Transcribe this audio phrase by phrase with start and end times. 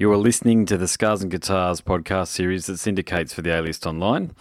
[0.00, 3.60] You are listening to the Scars and Guitars podcast series that syndicates for the A
[3.60, 4.34] List Online.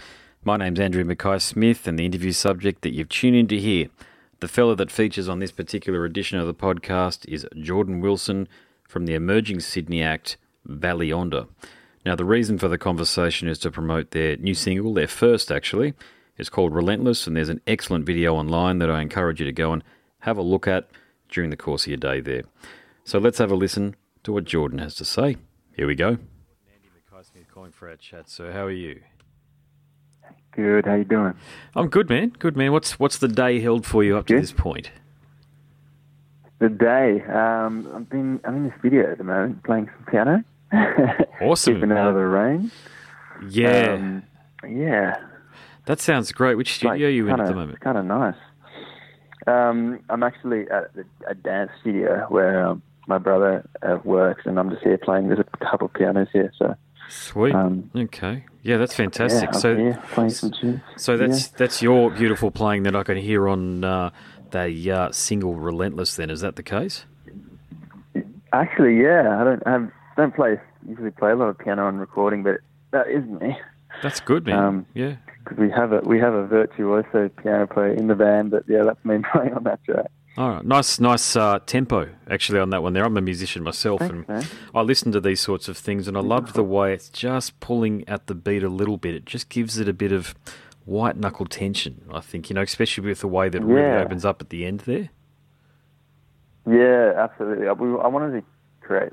[0.45, 3.89] My name's Andrew Mackay Smith, and the interview subject that you've tuned in to hear,
[4.39, 8.47] the fellow that features on this particular edition of the podcast, is Jordan Wilson
[8.87, 11.49] from the emerging Sydney act Valley Onda.
[12.05, 15.93] Now, the reason for the conversation is to promote their new single, their first actually.
[16.37, 19.73] It's called Relentless, and there's an excellent video online that I encourage you to go
[19.73, 19.83] and
[20.19, 20.89] have a look at
[21.27, 22.43] during the course of your day there.
[23.03, 25.35] So let's have a listen to what Jordan has to say.
[25.79, 26.09] Here we go.
[26.09, 26.19] Andy
[27.09, 28.29] Mackay calling for our chat.
[28.29, 28.99] So, how are you?
[30.51, 30.85] Good.
[30.85, 31.35] How you doing?
[31.73, 32.33] I'm good, man.
[32.37, 32.73] Good, man.
[32.73, 34.43] What's what's the day held for you up to Good.
[34.43, 34.91] this point?
[36.59, 37.21] The day.
[37.33, 38.41] Um, I've been.
[38.43, 40.43] I'm in the studio at the moment, playing some piano.
[41.41, 41.75] Awesome.
[41.75, 42.71] Keeping out of the rain.
[43.49, 44.23] Yeah, Um,
[44.69, 45.15] yeah.
[45.85, 46.55] that sounds great.
[46.55, 47.79] Which studio are you in at the moment?
[47.79, 48.35] Kind of nice.
[49.47, 54.57] Um, I'm actually at a, a dance studio where um, my brother uh, works, and
[54.57, 55.27] I'm just here playing.
[55.27, 56.75] There's a couple of pianos here, so
[57.09, 57.55] Sweet.
[57.55, 58.45] um, okay.
[58.61, 59.49] Yeah, that's fantastic.
[59.51, 60.81] yeah, so, here playing some tunes.
[60.95, 64.11] so that's that's your beautiful playing that I can hear on uh,
[64.51, 67.05] the uh, single "Relentless." Then is that the case?
[68.53, 69.41] Actually, yeah.
[69.41, 72.59] I don't I have, don't play usually play a lot of piano on recording, but
[72.91, 73.57] that is me.
[74.03, 74.57] That's good, man.
[74.57, 75.15] Um, yeah.
[75.43, 78.83] because we have a we have a virtuoso piano player in the band, but yeah,
[78.83, 80.11] that's me playing on that track.
[80.39, 82.93] All right, nice, nice uh, tempo actually on that one.
[82.93, 84.45] There, I'm a musician myself, Thanks, and man.
[84.73, 88.07] I listen to these sorts of things, and I love the way it's just pulling
[88.07, 89.15] at the beat a little bit.
[89.15, 90.33] It just gives it a bit of
[90.85, 92.05] white knuckle tension.
[92.09, 94.65] I think you know, especially with the way that it really opens up at the
[94.65, 95.09] end there.
[96.65, 97.67] Yeah, absolutely.
[97.67, 98.45] I, I wanted to
[98.79, 99.11] create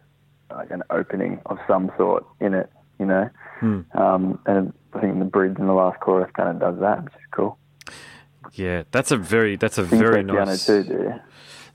[0.50, 3.80] like an opening of some sort in it, you know, Hmm.
[3.94, 7.14] um, and I think the bridge in the last chorus kind of does that, which
[7.14, 7.58] is cool.
[8.54, 10.66] Yeah, that's a very, that's a very play piano nice.
[10.66, 11.14] too, do you?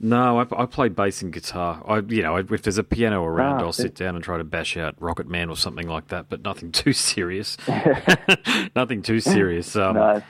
[0.03, 1.83] No, I, I play bass and guitar.
[1.87, 4.43] I, you know, if there's a piano around, Ah, I'll sit down and try to
[4.43, 7.55] bash out Rocket Man or something like that, but nothing too serious.
[8.75, 9.75] nothing too serious.
[9.75, 10.23] Um, Nice.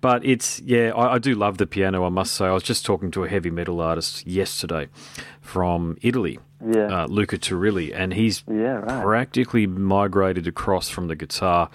[0.00, 2.04] But it's yeah, I, I do love the piano.
[2.04, 4.88] I must say, I was just talking to a heavy metal artist yesterday
[5.40, 7.02] from Italy, Yeah.
[7.04, 9.02] uh, Luca Turilli, and he's Yeah, right.
[9.02, 11.68] practically migrated across from the guitar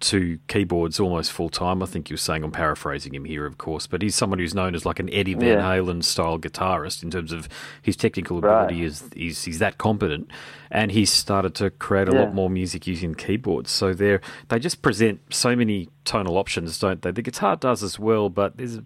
[0.00, 1.80] to keyboards almost full time.
[1.82, 4.54] I think he was saying I'm paraphrasing him here, of course, but he's someone who's
[4.54, 5.62] known as like an Eddie Van Yeah.
[5.62, 7.48] Halen style guitarist in terms of
[7.80, 8.64] his technical Right.
[8.64, 8.82] ability.
[8.84, 10.28] Is he's, he's that competent,
[10.70, 12.20] and he's started to create a Yeah.
[12.22, 13.70] lot more music using keyboards.
[13.70, 17.10] So they they just present so many tonal options, don't they?
[17.12, 18.80] The guitar does as well, but there's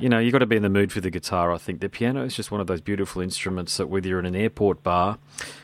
[0.00, 1.52] you know you've got to be in the mood for the guitar.
[1.52, 4.26] I think the piano is just one of those beautiful instruments that whether you're in
[4.26, 5.18] an airport bar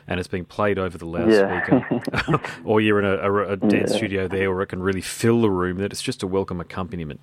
[0.06, 3.96] and it's being played over the loudspeaker, or you're in a, a, a dance Yeah.
[3.96, 7.20] studio there where it can really fill the room, that it's just a welcome accompaniment.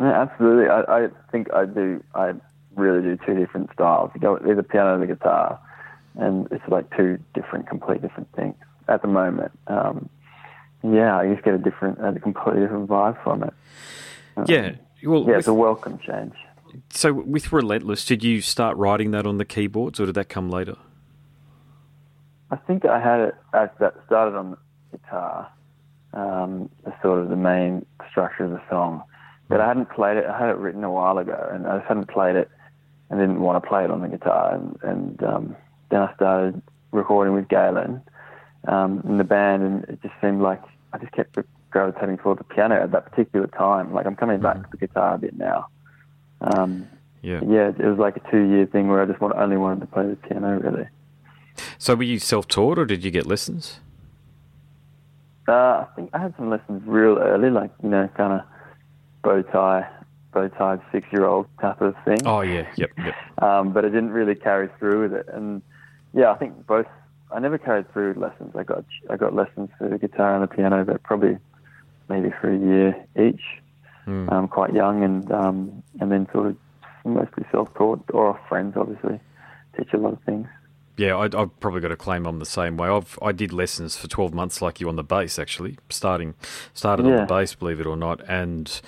[0.00, 0.68] Yeah, absolutely.
[0.68, 2.02] I, I think I do.
[2.14, 2.34] I
[2.74, 4.10] really do two different styles.
[4.14, 5.58] You go there's a piano and a guitar,
[6.16, 8.56] and it's like two different, complete different things
[8.88, 9.52] at the moment.
[9.68, 10.08] Um,
[10.84, 13.54] yeah, I just get a different, a completely different vibe from it.
[14.36, 14.72] Um, Yeah.
[15.04, 16.34] Well, yeah, with- it's a welcome change.
[16.90, 20.48] so with Relentless, did you start writing that on the keyboards, or did that come
[20.50, 20.76] later?
[22.50, 23.34] I think I had it.
[23.52, 24.52] I that started on
[24.92, 25.48] the guitar,
[26.12, 29.02] um, as sort of the main structure of the song,
[29.48, 30.26] but I hadn't played it.
[30.26, 32.48] I had it written a while ago, and I just hadn't played it,
[33.10, 34.54] and didn't want to play it on the guitar.
[34.54, 35.56] And, and um,
[35.90, 36.62] then I started
[36.92, 38.00] recording with Galen
[38.68, 40.62] um, in the band, and it just seemed like
[40.94, 41.36] I just kept
[41.70, 43.92] gravitating toward the piano at that particular time.
[43.92, 45.66] Like I'm coming back to the guitar a bit now.
[46.40, 46.86] Um,
[47.20, 47.40] Yeah.
[47.44, 50.06] yeah, it was like a two-year thing where I just want, only wanted to play
[50.06, 50.86] the piano, really.
[51.78, 53.80] So were you self-taught, or did you get lessons?
[55.48, 58.40] Uh, I think I had some lessons real early, like you know, kind of
[59.22, 59.86] bow tie,
[60.32, 62.18] bow tie six year old type of thing.
[62.24, 63.14] Oh yeah, yep, yep.
[63.42, 65.60] Um, but I didn't really carry through with it, and
[66.14, 66.86] yeah, I think both.
[67.34, 68.54] I never carried through lessons.
[68.56, 71.38] I got I got lessons for the guitar and the piano, but probably
[72.08, 73.42] maybe for a year each.
[74.04, 74.28] Hmm.
[74.28, 76.56] Um, quite young, and um, and then sort of
[77.04, 79.20] mostly self taught or friends, obviously.
[79.76, 80.46] Teach a lot of things.
[80.96, 82.88] Yeah, I, I've probably got a claim I'm the same way.
[82.88, 86.34] I've I did lessons for 12 months, like you on the bass, actually, starting
[86.72, 88.80] started on the bass, believe it or not, and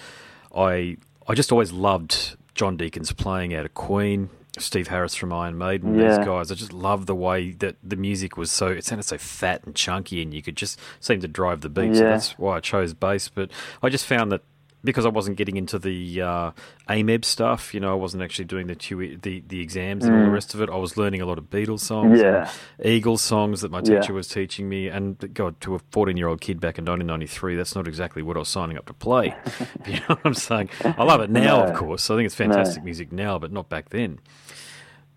[0.55, 5.57] I I just always loved John Deacon's playing out of Queen, Steve Harris from Iron
[5.59, 6.17] Maiden, Yeah.
[6.17, 6.51] these guys.
[6.51, 9.75] I just love the way that the music was so it sounded so fat and
[9.75, 11.97] chunky, and you could just seem to drive the beat.
[11.97, 13.29] So that's why I chose bass.
[13.29, 13.51] But
[13.83, 14.43] I just found that
[14.87, 16.51] because I wasn't getting into the uh,
[16.89, 20.25] AMEB stuff, you know, I wasn't actually doing the TUI, the the exams and all
[20.25, 20.71] the rest of it.
[20.71, 22.23] I was learning a lot of Beatles songs, Mm.
[22.23, 22.51] Yeah.
[22.83, 24.01] Eagles songs that my Yeah.
[24.01, 24.89] teacher was teaching me.
[24.89, 28.37] And God, to a 14 year old kid back in 1993, that's not exactly what
[28.37, 29.35] I was signing up to play.
[29.87, 30.71] you know what I'm saying?
[30.85, 32.09] I love it now, of course.
[32.11, 34.21] I think it's fantastic music now, but not back then.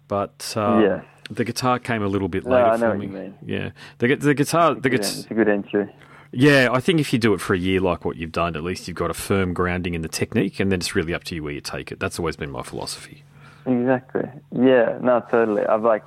[0.07, 1.01] But uh, Yeah.
[1.31, 3.33] The guitar came a little bit No, later know for me.
[3.45, 3.69] Yeah,
[3.99, 5.11] the the guitar, the Yeah, guitar.
[5.19, 5.87] it's a good entry.
[6.31, 8.63] Yeah, I think if you do it for a year like what you've done, at
[8.63, 11.35] least you've got a firm grounding in the technique, and then it's really up to
[11.35, 11.99] you where you take it.
[11.99, 13.23] That's always been my philosophy.
[13.65, 14.29] Exactly.
[14.51, 15.65] Yeah, no, totally.
[15.65, 16.03] I've like,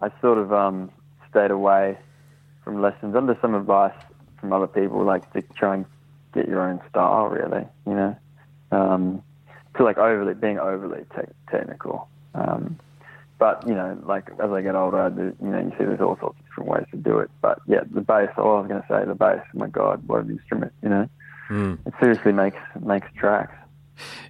[0.00, 0.90] I sort of um,
[1.30, 1.96] stayed away
[2.64, 3.94] from lessons under some advice
[4.40, 5.86] from other people, like to try and
[6.34, 8.16] get your own style, really, you know,
[8.72, 9.22] um,
[9.76, 12.08] to like overly, being overly te- technical.
[12.34, 12.78] Um,
[13.38, 16.18] but, you know, like as I get older, do, you know, you see there's all
[16.18, 17.30] sorts of different ways to do it.
[17.40, 20.24] But yeah, the bass, all I was going to say, the bass, my God, what
[20.24, 21.08] an instrument, you know,
[21.50, 21.78] Mm.
[21.86, 23.52] it seriously makes, makes tracks.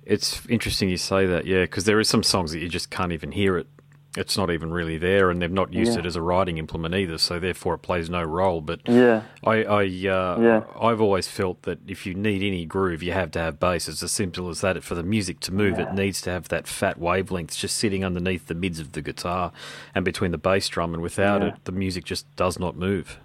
[0.04, 3.12] It's interesting you say that, yeah, because there is some songs that you just can't
[3.12, 3.66] even hear it.
[4.14, 6.00] It's not even really there, and they've not used Yeah.
[6.00, 8.61] it as a writing implement either, so therefore it plays no role.
[8.61, 9.23] But Yeah.
[9.43, 10.62] I, I, uh, Yeah.
[10.79, 13.88] I've always felt that if you need any groove, you have to have bass.
[13.88, 14.82] It's as simple as that.
[14.85, 18.49] For the music to move, it needs to have that fat wavelength just sitting underneath
[18.49, 19.50] the mids of the guitar
[19.94, 21.49] and between the bass drum, and without Yeah.
[21.49, 23.19] it, the music just does not move.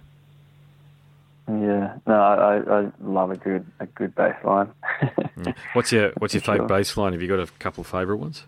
[1.48, 4.68] Yeah, no, I, I, love a good a good bass line.
[5.72, 6.66] What's your What's your sure.
[6.66, 7.12] bass line?
[7.12, 8.44] Have you got a couple of favourite ones?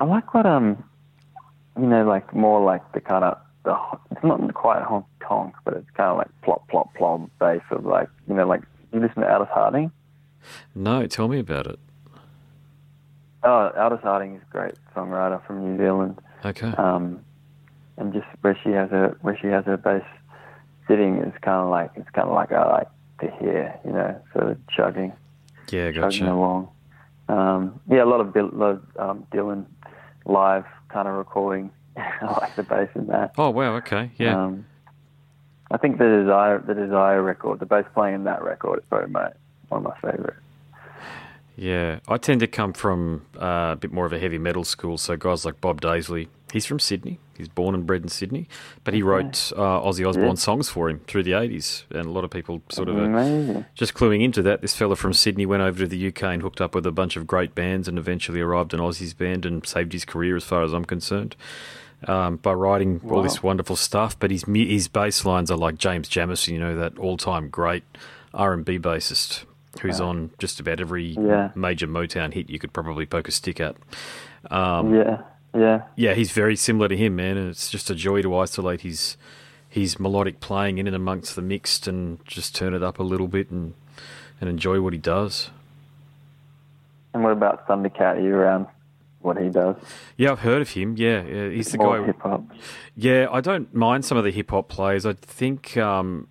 [0.00, 0.82] I like what um,
[1.78, 3.78] you know, like more like the kind of the
[4.10, 7.84] it's not quite honk tonk, but it's kind of like plop plop plop bass of
[7.84, 8.62] like you know like
[8.92, 9.92] you listen to Aldous Harding.
[10.74, 11.78] No, tell me about it.
[13.42, 16.18] Oh, Aldous Harding is a great songwriter from New Zealand.
[16.44, 16.68] Okay.
[16.68, 17.22] Um,
[17.98, 20.04] and just where she has her where she has her bass
[20.88, 22.88] sitting is kind of like it's kind of like I like
[23.20, 25.12] to hear, you know, sort of chugging.
[25.70, 26.18] yeah, gotcha.
[26.18, 26.68] chugging along.
[27.30, 29.66] Um, yeah, a lot of, Bill, lot of um, Dylan
[30.24, 31.70] live kind of recording.
[31.96, 33.32] I like the bass in that.
[33.38, 34.44] Oh wow, okay, yeah.
[34.44, 34.66] Um,
[35.70, 39.10] I think the Desire, the Desire record, the bass playing in that record is probably
[39.10, 39.30] my
[39.68, 40.36] one of my favorite.
[41.56, 44.98] Yeah, I tend to come from uh, a bit more of a heavy metal school.
[44.98, 47.18] So guys like Bob Daisley, he's from Sydney.
[47.36, 48.48] He's born and bred in Sydney,
[48.84, 52.24] but he wrote uh, Ozzy Osbourne songs for him through the eighties, and a lot
[52.24, 53.64] of people sort of Amazing.
[53.74, 54.60] just cluing into that.
[54.60, 57.16] This fella from Sydney went over to the UK and hooked up with a bunch
[57.16, 60.62] of great bands, and eventually arrived in Ozzy's band and saved his career, as far
[60.62, 61.36] as I'm concerned.
[62.06, 66.08] Um, by writing all this wonderful stuff, but his his bass lines are like James
[66.08, 67.84] Jamerson, you know that all time great
[68.32, 69.44] R and B bassist
[69.82, 71.50] who's on just about every Yeah.
[71.54, 73.76] major Motown hit you could probably poke a stick at.
[74.50, 75.20] Um, yeah,
[75.54, 78.82] yeah, yeah, he's very similar to him, man, and it's just a joy to isolate
[78.82, 79.16] his
[79.68, 83.28] his melodic playing in and amongst the mixed and just turn it up a little
[83.28, 83.74] bit and
[84.40, 85.50] and enjoy what he does.
[87.12, 88.16] And what about Thundercat?
[88.16, 88.66] Are you around
[89.20, 89.76] what he does?
[90.16, 90.96] Yeah, I've heard of him.
[90.96, 92.04] Yeah, yeah he's the guy.
[92.04, 92.44] hip hop.
[92.96, 95.04] Yeah, I don't mind some of the hip hop players.
[95.04, 96.28] I think um,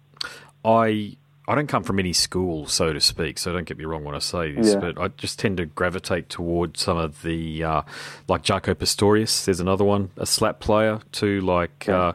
[0.63, 1.17] I
[1.49, 3.39] I don't come from any school, so to speak.
[3.39, 4.79] So don't get me wrong when I say this, Yeah.
[4.79, 7.81] but I just tend to gravitate towards some of the uh,
[8.27, 9.45] like Jaco Pastorius.
[9.45, 11.99] There's another one, a slap player too, like Yeah.
[11.99, 12.13] uh,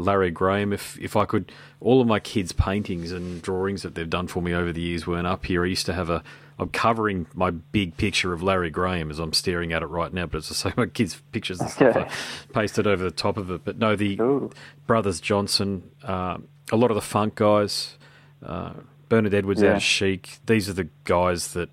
[0.00, 0.72] Larry Graham.
[0.72, 4.40] If if I could, all of my kids' paintings and drawings that they've done for
[4.42, 5.62] me over the years weren't up here.
[5.64, 6.22] I used to have a.
[6.58, 10.26] I'm covering my big picture of Larry Graham as I'm staring at it right now,
[10.26, 10.74] but it's the same.
[10.76, 12.08] My kids' pictures and stuff are
[12.54, 13.62] pasted over the top of it.
[13.64, 14.50] But no, the Ooh.
[14.86, 17.96] brothers Johnson, um, a lot of the funk guys,
[18.44, 18.72] uh,
[19.08, 19.76] Bernard Edwards out Yeah.
[19.76, 20.38] of Chic.
[20.46, 21.68] These are the guys that.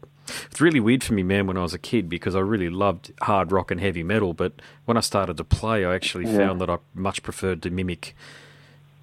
[0.51, 3.13] It's really weird for me, man, when I was a kid because I really loved
[3.21, 4.33] hard rock and heavy metal.
[4.33, 4.51] But
[4.83, 6.37] when I started to play, I actually Yeah.
[6.39, 8.13] found that I much preferred to mimic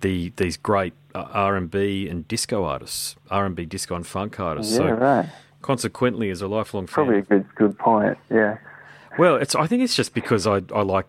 [0.02, 4.06] the these great uh, R and B and disco artists, R and B disco and
[4.06, 4.72] funk artists.
[4.72, 5.26] Yeah, so right.
[5.62, 8.18] consequently, as a lifelong fan, Probably a good good point.
[8.30, 8.58] Yeah,
[9.18, 9.54] well, it's.
[9.54, 11.06] I think it's just because I I like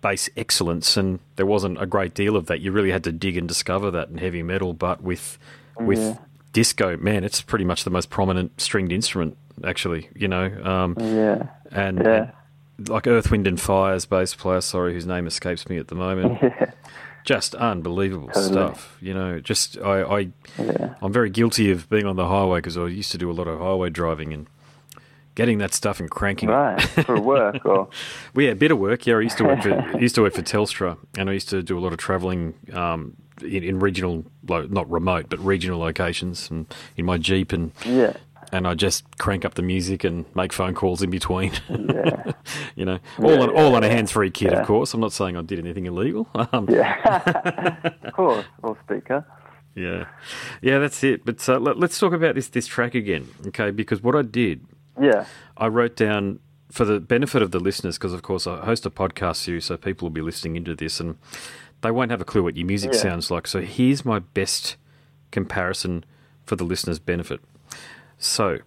[0.00, 2.60] bass excellence, and there wasn't a great deal of that.
[2.60, 4.72] You really had to dig and discover that in heavy metal.
[4.72, 5.38] But with
[5.78, 6.16] with Yeah.
[6.52, 9.36] disco, man, it's pretty much the most prominent stringed instrument.
[9.64, 12.30] Actually, you know, um, yeah, and, Yeah.
[12.78, 15.94] and like Earth, Wind and Fire's bass player, sorry, whose name escapes me at the
[15.94, 16.38] moment.
[16.42, 16.72] yeah,
[17.24, 18.46] Just unbelievable Totally.
[18.52, 18.98] stuff.
[19.00, 20.28] You know, just I, I.
[21.00, 23.46] I'm very guilty of being on the highway because I used to do a lot
[23.48, 24.46] of highway driving and
[25.36, 26.80] getting that stuff and cranking it.
[27.06, 27.88] For work or
[28.34, 29.06] Well, yeah, a bit of work.
[29.06, 31.48] Yeah, I used to work for I used to work for Telstra, and I used
[31.50, 36.50] to do a lot of travelling um, in, in regional, not remote, but regional locations,
[36.50, 38.14] and in my jeep, and yeah,
[38.52, 41.52] and I just crank up the music and make phone calls in between.
[41.68, 42.32] yeah,
[42.76, 44.94] you know, all on Yeah, all on a hands free kit, of course.
[44.94, 46.28] I'm not saying I did anything illegal.
[46.52, 47.90] Um, yeah.
[48.02, 49.26] of course, or speaker.
[49.74, 50.06] yeah,
[50.62, 51.24] yeah, that's it.
[51.24, 53.70] But uh, let, let's talk about this this track again, okay?
[53.70, 54.64] Because what I did
[55.00, 55.24] Yeah,
[55.56, 56.38] I wrote down
[56.70, 59.76] for the benefit of the listeners, because of course I host a podcast series, so
[59.76, 61.16] people will be listening into this and
[61.84, 62.98] they won't have a clue what your music Yeah.
[62.98, 63.46] sounds like.
[63.46, 64.76] So here's my best
[65.30, 66.04] comparison
[66.44, 67.40] for the listeners' benefit.
[68.18, 68.58] So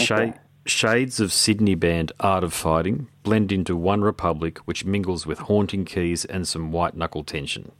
[0.00, 0.34] Okay.
[0.66, 5.84] Shades of Sydney band Art of Fighting blend into One Republic, which mingles with haunting
[5.84, 7.70] keys and some white knuckle tension.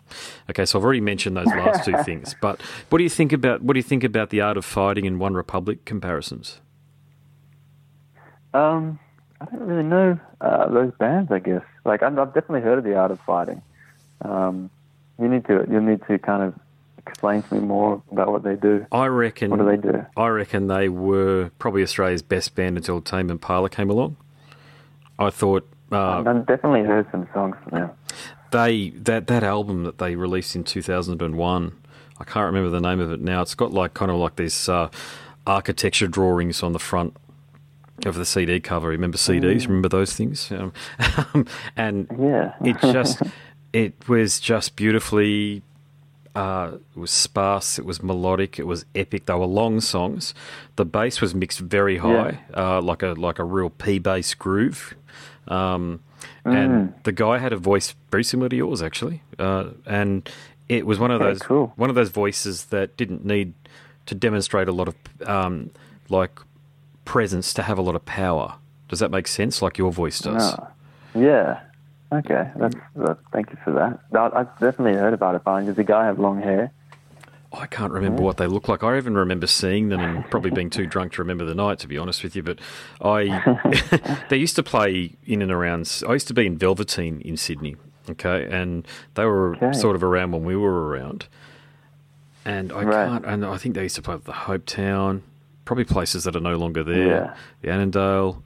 [0.49, 2.61] Okay, so I've already mentioned those last two things, but
[2.91, 5.19] what do you think about what do you think about the Art of Fighting and
[5.19, 6.61] One Republic comparisons?
[8.55, 8.99] Um,
[9.41, 11.31] I don't really know uh, those bands.
[11.33, 13.63] I guess like I've, I've definitely heard of the Art of Fighting.
[14.23, 14.71] Um,
[15.21, 16.55] you need to you need to kind of
[16.99, 18.85] explain to me more about what they do.
[18.93, 19.51] I reckon.
[19.51, 20.05] What do they do?
[20.17, 24.17] I reckon they were probably Australia's best band until Tame Impala came along.
[25.19, 25.69] I thought.
[25.93, 27.91] Uh, I've definitely heard some songs from them.
[28.51, 31.77] They that that album that they released in two thousand and one.
[32.19, 33.43] I can't remember the name of it now.
[33.43, 34.89] It's got like kind of like these uh,
[35.47, 37.15] architecture drawings on the front
[38.05, 38.89] of the CD cover.
[38.89, 39.63] Remember CDs?
[39.63, 39.67] Mm.
[39.69, 40.51] Remember those things?
[40.51, 40.73] Um,
[41.77, 42.55] and Yeah.
[42.63, 43.23] it just
[43.77, 45.63] it was just beautifully
[46.35, 49.27] uh, it was sparse it was melodic it was epic.
[49.27, 50.35] They were long songs.
[50.77, 54.95] The bass was mixed very high uh, like a like a real p bass groove.
[55.49, 56.01] Um,
[56.45, 59.23] and the guy had a voice very similar to yours actually.
[59.39, 60.29] Uh, and
[60.69, 61.73] it was one of those cool.
[61.77, 63.53] one of those voices that didn't need
[64.07, 64.95] to demonstrate a lot of
[65.29, 65.71] um,
[66.09, 66.41] like
[67.05, 68.55] presence to have a lot of power.
[68.89, 69.61] Does that make sense?
[69.61, 70.55] Like your voice does.
[70.55, 70.71] Ah,
[71.15, 71.61] yeah.
[72.13, 72.51] Okay.
[72.57, 74.01] That's, that, thank you for that.
[74.19, 75.43] I, I've definitely heard about it.
[75.43, 75.67] Fine.
[75.67, 76.71] Does the guy have long hair?
[77.53, 78.83] I can't remember what they look like.
[78.83, 81.89] I even remember seeing them and probably being too drunk to remember the night, to
[81.89, 82.43] be honest with you.
[82.43, 82.59] But
[83.01, 86.03] I, they used to play in and around.
[86.07, 87.77] I used to be in Velveteen in Sydney,
[88.11, 89.73] okay, and they were Okay.
[89.73, 91.29] sort of around when we were around.
[92.45, 93.09] And I Right.
[93.09, 93.25] can't.
[93.25, 95.23] And I think they used to play at the Hopetoun,
[95.65, 97.07] probably places that are no longer there.
[97.09, 97.35] Yeah.
[97.63, 98.43] The Annandale.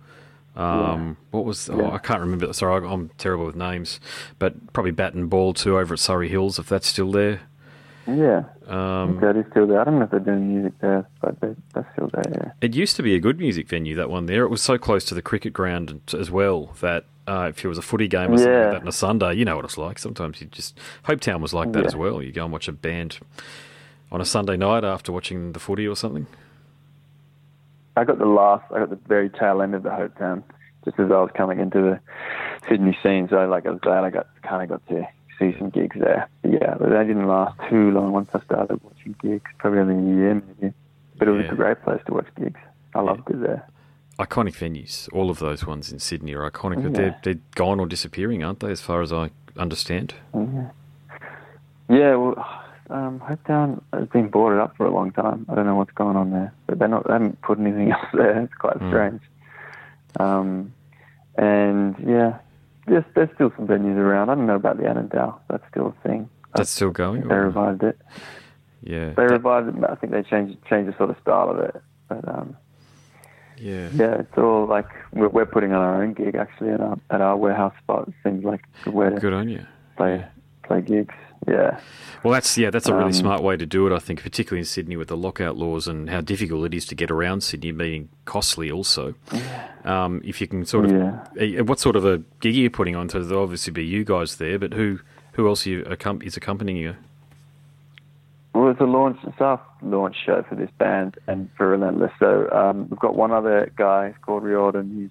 [0.57, 1.71] Um, What was?
[1.71, 1.91] Oh, Yeah.
[1.93, 2.53] I can't remember.
[2.53, 4.01] Sorry, I'm terrible with names.
[4.39, 7.41] But probably Bat and Ball too over at Surry Hills, if that's still there.
[8.07, 8.45] Yeah.
[8.67, 9.81] Um, that is still there.
[9.81, 12.25] I don't know if they're doing music there, but they, that's still there.
[12.33, 12.53] Yeah.
[12.61, 14.43] It used to be a good music venue, that one there.
[14.43, 17.79] It was so close to the cricket ground as well that uh, if it was
[17.79, 18.63] a footy game or something Yeah.
[18.65, 19.99] like that on a Sunday, you know what it's like.
[19.99, 20.77] Sometimes you just.
[21.05, 21.87] Hopetoun was like that Yeah.
[21.87, 22.21] as well.
[22.23, 23.19] You go and watch a band
[24.11, 26.27] on a Sunday night after watching the footy or something.
[27.97, 30.43] I got the last, I got the very tail end of the Hopetoun,
[30.85, 32.01] just as I was coming into the
[32.69, 33.29] Sydney scene.
[33.29, 35.07] So like I was glad I got kind of got to
[35.39, 36.29] see some gigs there.
[36.43, 39.51] But yeah, but that didn't last too long once I started watching gigs.
[39.59, 40.73] Probably only a year maybe.
[41.19, 41.53] But it was Yeah.
[41.53, 42.61] a great place to watch gigs.
[42.95, 43.67] I loved it there.
[44.19, 45.09] Iconic venues.
[45.15, 46.83] All of those ones in Sydney are iconic.
[46.83, 46.99] But Yeah.
[46.99, 50.15] they're, they're gone or disappearing, aren't they, as far as I understand?
[50.35, 50.67] Mm-hmm.
[51.95, 55.47] Yeah, well, um, Hopetoun has been boarded up for a long time.
[55.49, 57.07] I don't know what's going on there, but they're not.
[57.07, 58.43] They haven't put anything else there.
[58.43, 59.23] It's quite strange.
[60.19, 60.73] Um,
[61.37, 62.39] and yeah,
[62.87, 64.29] there's, there's still some venues around.
[64.31, 65.41] I don't know about the Annandale.
[65.49, 66.29] That's still a thing.
[66.55, 67.29] That's still going?
[67.29, 67.99] They or- revived it.
[68.83, 69.11] Yeah.
[69.11, 69.85] They revived it.
[69.89, 71.77] I think they changed changed the sort of style of it.
[72.09, 72.57] But um,
[73.59, 73.89] Yeah.
[73.95, 77.21] yeah, it's all like we're, we're putting on our own gig actually at our at
[77.21, 78.09] our warehouse spot.
[78.09, 79.65] It seems like a good way to Good on you.
[79.97, 80.25] play
[80.65, 81.15] play gigs.
[81.49, 81.79] Yeah.
[82.23, 83.95] Well, that's yeah, that's a really Um, smart way to do it.
[83.95, 86.95] I think, particularly in Sydney with the lockout laws and how difficult it is to
[86.95, 89.15] get around Sydney, being costly also.
[89.85, 91.25] Um, if you can sort of, Yeah.
[91.39, 93.09] eh, what sort of a gig are you putting on?
[93.09, 94.99] So there'll obviously be you guys there, but who
[95.33, 96.97] who else are you, is accompanying you?
[98.55, 102.11] Well, it's a launch, it's our launch show for this band and for Relentless.
[102.19, 104.93] So um, we've got one other guy called Riordan.
[104.95, 105.11] He's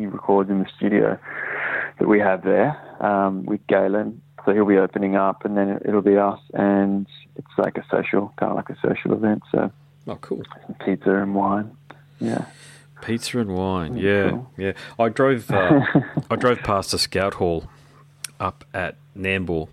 [0.00, 1.18] he records in the studio
[1.98, 4.22] that we have there um, with Galen.
[4.44, 7.06] So he'll be opening up, and then it'll be us, and
[7.36, 9.42] it's like a social, kind of like a social event.
[9.52, 9.70] So
[10.08, 10.42] Oh, cool.
[10.84, 11.76] pizza and wine.
[12.20, 12.46] Yeah.
[13.02, 13.96] Pizza and wine.
[13.96, 14.50] Yeah, cool.
[14.56, 14.72] yeah.
[14.98, 15.50] I drove.
[15.50, 15.80] Uh,
[16.30, 17.64] I drove past a scout hall
[18.38, 19.68] up at Nambour,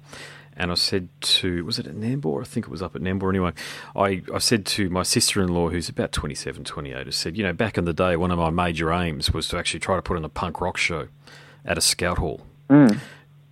[0.55, 2.41] and I said to was it at Nambour?
[2.41, 3.51] I think it was up at Nambour anyway.
[3.95, 7.43] I, I said to my sister in law, who's about 27, 28, I said, you
[7.43, 10.01] know, back in the day, one of my major aims was to actually try to
[10.01, 11.07] put on a punk rock show
[11.65, 12.41] at a scout hall.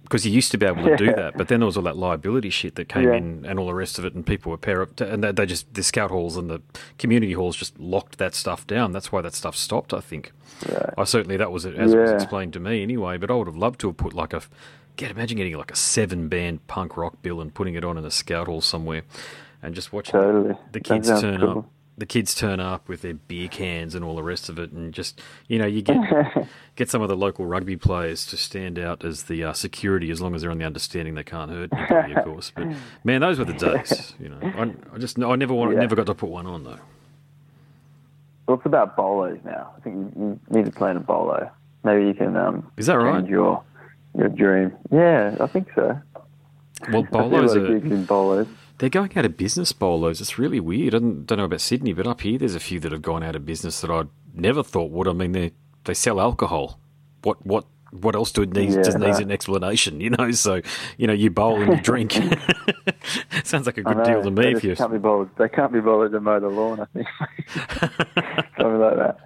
[0.06, 1.98] Because you used to be able to do that, but then there was all that
[1.98, 3.16] liability shit that came Yeah.
[3.16, 5.46] in and all the rest of it, and people were pair up, and they, they
[5.46, 6.62] just the scout halls and the
[6.98, 8.92] community halls just locked that stuff down.
[8.92, 9.94] That's why that stuff stopped.
[9.94, 10.32] I think.
[10.70, 10.94] Right.
[10.98, 13.18] I certainly that was it as it was explained to me anyway.
[13.18, 14.42] But I would have loved to have put like a
[14.96, 18.06] get imagine getting like a seven band punk rock bill and putting it on in
[18.06, 19.02] a scout hall somewhere,
[19.64, 20.56] and just watching Totally.
[20.72, 21.60] the kids turn cool.
[21.60, 21.66] up.
[21.98, 24.94] The kids turn up with their beer cans and all the rest of it, and
[24.94, 25.98] just you know you get
[26.76, 30.20] get some of the local rugby players to stand out as the uh, security, as
[30.22, 32.52] long as they're on the understanding they can't hurt anybody, of course.
[32.54, 32.68] But
[33.06, 34.14] man, those were the days.
[34.20, 35.80] You know, I, I just I never want, Yeah.
[35.80, 36.80] never got to put one on though.
[38.48, 39.72] Well, it's about bolos now.
[39.78, 41.50] I think you, you need to play in a bolo.
[41.84, 43.26] Maybe you can um, Is that right?
[43.26, 43.64] your
[44.18, 44.74] your dream.
[44.92, 46.00] Yeah, I think so.
[46.92, 48.48] Well, I see a bolos are in bolos.
[48.78, 50.20] They're going out of business, bolos.
[50.20, 50.96] It's really weird.
[50.96, 53.24] I don't, don't know about Sydney, but up here, there's a few that have gone
[53.24, 54.04] out of business that I
[54.34, 55.08] never thought would.
[55.08, 55.52] I mean, they
[55.86, 56.80] they sell alcohol.
[57.22, 60.02] What what what else do it needs Yeah, does needs an explanation?
[60.06, 60.62] You know, so
[60.98, 62.12] you know you bowl and you drink.
[63.44, 64.54] Sounds like a good deal to me.
[64.54, 65.30] If you can't be bothered.
[65.38, 66.82] They can't be bothered to mow the lawn.
[66.82, 67.08] I think
[68.58, 69.18] something like that.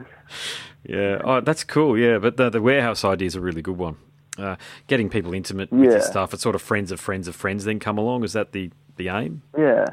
[0.83, 1.97] Yeah, oh, that's cool.
[1.97, 3.97] Yeah, but the, the warehouse idea is a really good one.
[4.37, 4.55] Uh,
[4.87, 6.33] getting people intimate with your stuff.
[6.33, 7.65] It's sort of friends of friends of friends.
[7.65, 8.23] Then come along.
[8.23, 9.41] Is that the the aim?
[9.57, 9.85] Yeah,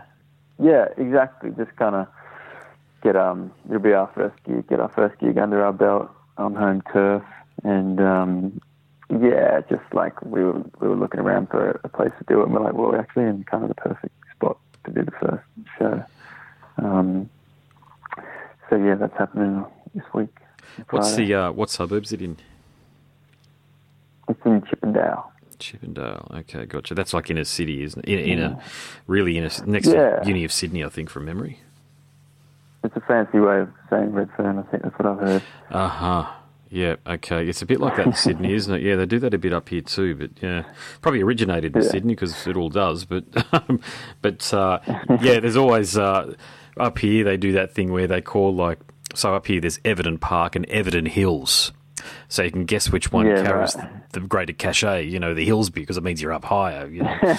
[0.62, 1.50] yeah, exactly.
[1.56, 2.06] Just kind of
[3.02, 6.54] get um, it'll be our first gig, get our first gig under our belt on
[6.54, 7.22] home turf,
[7.64, 8.60] and um,
[9.08, 12.44] yeah, just like we were we were looking around for a place to do it,
[12.44, 15.12] and we're like, well, we're actually in kind of the perfect spot to do the
[15.12, 15.44] first
[15.78, 16.04] show.
[16.78, 17.30] Um,
[18.68, 20.36] so yeah, that's happening this week.
[20.90, 22.36] What's the uh, what suburbs is it in?
[24.28, 25.32] It's in Chippendale.
[25.58, 26.26] Chippendale.
[26.40, 26.94] Okay, gotcha.
[26.94, 28.20] That's like inner city, isn't it?
[28.28, 28.62] In, a
[29.06, 30.20] really inner, next Yeah.
[30.20, 31.60] to Uni of Sydney, I think, from memory.
[32.84, 34.58] It's a fancy way of saying Redfern.
[34.58, 35.42] I think that's what I've heard.
[35.70, 36.32] Uh huh.
[36.70, 36.96] Yeah.
[37.06, 37.48] Okay.
[37.48, 38.82] It's a bit like that in Sydney, isn't it?
[38.82, 40.14] Yeah, they do that a bit up here too.
[40.14, 40.64] But yeah,
[41.00, 41.88] probably originated in Yeah.
[41.88, 43.04] Sydney because it all does.
[43.04, 43.80] But um,
[44.22, 44.78] but uh,
[45.20, 46.34] yeah, there's always uh,
[46.76, 48.78] up here they do that thing where they call like
[49.14, 51.72] so up here there's Everton Park and Everton Hills.
[52.28, 54.12] So you can guess which one Yeah, carries right.
[54.12, 56.86] the greater cachet, you know, the Hillsby, because it means you're up higher.
[56.88, 57.18] You know?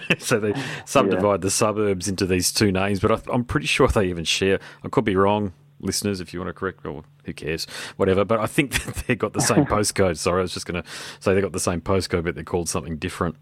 [0.18, 4.06] so they subdivide the suburbs into these two names, but I, I'm pretty sure they
[4.06, 4.58] even share.
[4.84, 8.24] I could be wrong, listeners, if you want to correct, or who cares, whatever.
[8.24, 10.16] But I think that they got the same postcode.
[10.18, 10.88] Sorry, I was just going to
[11.20, 13.36] say they got the same postcode, but they're called something different.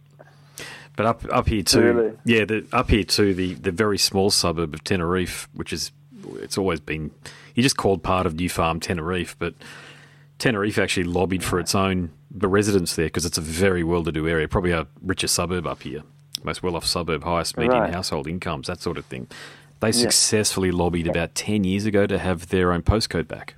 [0.97, 2.13] But up up here too, Really?
[2.25, 5.93] yeah, the, up here too, the the very small suburb of Teneriffe, which is
[6.41, 7.13] it's always been,
[7.55, 9.55] you just called part of New Farm Teneriffe, but
[10.39, 14.47] Teneriffe actually lobbied for its own the residents there because it's a very well-to-do area,
[14.47, 16.03] probably a richer suburb up here,
[16.45, 17.93] most well-off suburb, highest median Right.
[17.95, 19.27] household incomes, that sort of thing.
[19.81, 23.55] They successfully lobbied about ten years ago to have their own postcode back,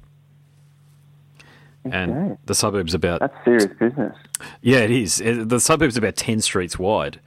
[1.84, 4.16] and the suburb's about That's serious business.
[4.60, 5.16] yeah, it is.
[5.24, 7.20] The suburb's about 10 streets wide.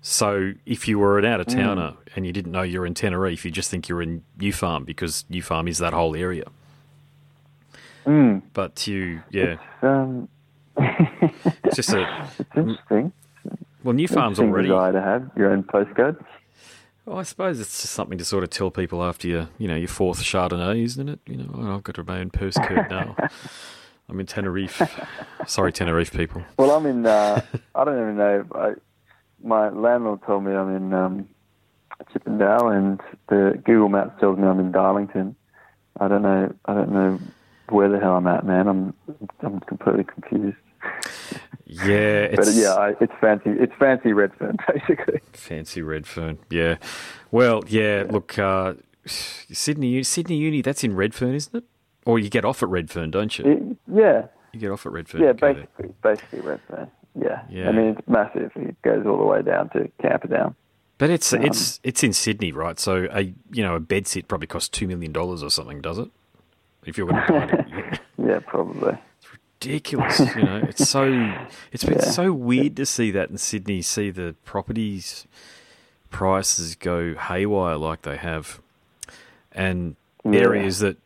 [0.00, 1.96] So if you were an out of towner mm.
[2.14, 5.24] and you didn't know you're in Teneriffe, you just think you're in New Farm because
[5.28, 6.44] New Farm is that whole area.
[8.06, 8.42] Mm.
[8.52, 10.28] But you, yeah, Um,
[10.76, 12.28] it's just a.
[12.38, 13.12] it's interesting.
[13.82, 14.68] Well, New Farm's already.
[14.68, 16.22] desire to have your own postcode.
[17.04, 19.76] Well, I suppose it's just something to sort of tell people after your, you know,
[19.76, 21.20] your fourth Chardonnay, isn't it?
[21.26, 23.16] You know, oh, I've got my own postcode now.
[24.08, 24.88] I'm in Teneriffe.
[25.46, 26.42] Sorry, Teneriffe people.
[26.58, 27.06] Well, I'm in.
[27.06, 27.42] Uh,
[27.74, 28.44] I don't even know.
[28.54, 28.72] I,
[29.42, 31.28] my landlord told me I'm in um,
[32.12, 35.36] Chippendale, and the Google Maps tells me I'm in Darlington.
[36.00, 36.52] I don't know.
[36.66, 37.20] I don't know
[37.70, 38.68] where the hell am I'm at, man.
[38.68, 38.94] I'm
[39.40, 40.56] I'm completely confused.
[41.66, 43.50] Yeah, But yeah, I, it's fancy.
[43.50, 45.20] It's fancy Redfern, basically.
[45.32, 46.38] fancy Redfern.
[46.50, 46.76] Yeah.
[47.30, 48.04] Well, yeah.
[48.08, 48.74] Look, uh,
[49.06, 50.62] Sydney, Sydney Uni.
[50.62, 51.64] That's in Redfern, isn't it?
[52.04, 53.44] Or you get off at Redfern, don't you?
[53.44, 55.22] It- yeah, You get off at Redfern.
[55.22, 55.54] yeah, to go there.
[55.54, 56.90] basically, basically Redfern.
[57.20, 57.42] Yeah.
[57.48, 57.68] Yeah.
[57.68, 58.52] I mean it's massive.
[58.56, 60.54] It goes all the way down to Camperdown.
[60.98, 62.78] But it's Um, it's it's in Sydney, right?
[62.78, 65.98] So a you know a bed sit probably costs two million dollars or something, does
[65.98, 66.08] it?
[66.86, 68.96] If you're going to buy it, Yeah, probably.
[69.18, 70.20] It's ridiculous.
[70.20, 71.04] You know, it's so
[71.72, 72.10] it's been Yeah.
[72.10, 73.82] so weird to see that in Sydney.
[73.82, 75.26] See the properties
[76.10, 78.60] prices go haywire like they have,
[79.52, 80.40] and Yeah.
[80.40, 80.96] areas that,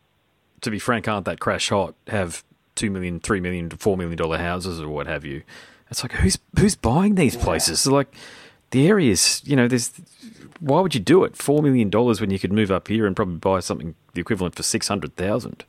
[0.60, 4.38] to be frank, aren't that crash hot have two million, three million, four million dollar
[4.38, 5.42] houses or what have you.
[5.90, 7.80] It's like who's who's buying these places?
[7.80, 8.14] So like
[8.70, 9.92] the areas, you know, there's
[10.60, 11.36] why would you do it?
[11.36, 14.54] Four million dollars when you could move up here and probably buy something the equivalent
[14.54, 15.64] for six hundred thousand.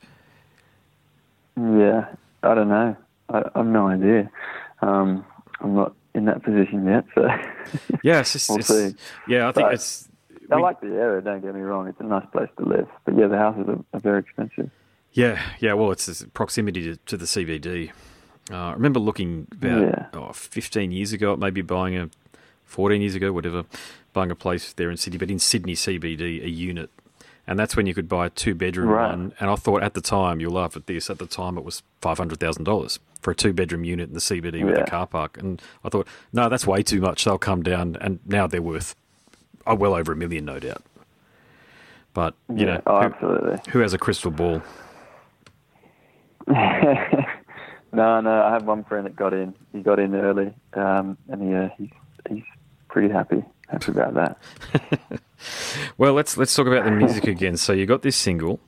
[1.57, 2.07] Yeah,
[2.43, 2.95] I don't know.
[3.29, 4.29] I, I've no idea.
[4.81, 5.25] Um,
[5.59, 7.27] I'm not in that position yet, so
[8.03, 8.95] Yeah, it's just, We'll it's, see.
[9.27, 10.07] yeah, I think But- it's.
[10.51, 11.21] I we- like the area.
[11.21, 12.87] Don't get me wrong; it's a nice place to live.
[13.05, 14.69] But yeah, the houses are, are very expensive.
[15.13, 15.73] Yeah, yeah.
[15.73, 17.91] Well, it's proximity to, to the CBD.
[18.51, 20.05] Uh, I remember looking about Yeah.
[20.13, 22.09] oh, 15 years ago, at maybe buying a
[22.71, 23.65] 14 years ago, whatever,
[24.13, 26.89] buying a place there in Sydney, but in Sydney CBD, a unit,
[27.45, 29.10] and that's when you could buy a two bedroom Right.
[29.10, 29.34] one.
[29.39, 31.84] And I thought at the time, you'll laugh at this, at the time it was
[32.01, 35.05] five hundred thousand dollars for a two bedroom unit in the CBD with a car
[35.05, 37.25] park, and I thought, no, that's way too much.
[37.25, 38.95] They'll come down, and now they're worth
[39.67, 40.84] oh, well over a million, no doubt.
[42.13, 42.65] But you yeah.
[42.65, 43.71] know, oh, who, absolutely.
[43.71, 44.62] who has a crystal ball?
[46.47, 48.43] no, no.
[48.43, 49.53] I have one friend that got in.
[49.71, 51.89] He got in early, um, and yeah, he's
[52.29, 52.43] he's
[52.91, 54.38] pretty happy happy about that.
[55.97, 57.58] Well, let's let's talk about the music again.
[57.58, 58.60] So you got this single,